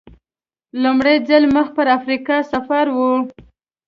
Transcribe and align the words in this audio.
لومړی 0.83 1.15
ځل 1.29 1.43
مخ 1.55 1.67
پر 1.77 1.87
افریقا 1.97 2.37
سفر 2.51 2.85
و. 2.95 2.97